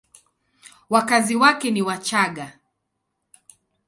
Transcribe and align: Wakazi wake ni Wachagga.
Wakazi 0.89 1.35
wake 1.35 1.71
ni 1.71 1.81
Wachagga. 1.81 2.59